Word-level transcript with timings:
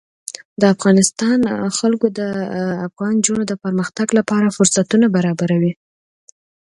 د 0.61 0.63
افغانستان 0.73 1.37
جلکو 1.79 2.07
د 2.19 2.21
افغان 2.87 3.13
نجونو 3.19 3.43
د 3.47 3.53
پرمختګ 3.63 4.07
لپاره 4.17 4.53
فرصتونه 4.57 5.05
برابروي. 5.15 5.73